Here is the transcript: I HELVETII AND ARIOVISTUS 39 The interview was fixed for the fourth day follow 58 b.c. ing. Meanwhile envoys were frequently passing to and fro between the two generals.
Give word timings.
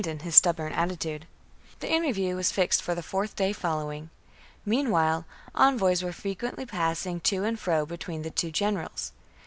I 0.03 0.03
HELVETII 0.03 0.11
AND 0.13 0.21
ARIOVISTUS 0.25 0.73
39 0.97 1.27
The 1.79 1.91
interview 1.93 2.35
was 2.35 2.51
fixed 2.51 2.81
for 2.81 2.95
the 2.95 3.03
fourth 3.03 3.35
day 3.35 3.53
follow 3.53 3.91
58 3.91 3.97
b.c. 3.99 3.99
ing. 3.99 4.09
Meanwhile 4.65 5.25
envoys 5.55 6.01
were 6.03 6.11
frequently 6.11 6.65
passing 6.65 7.19
to 7.19 7.43
and 7.43 7.59
fro 7.59 7.85
between 7.85 8.23
the 8.23 8.31
two 8.31 8.49
generals. 8.49 9.11